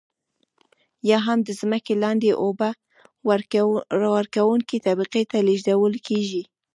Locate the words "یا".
1.09-1.17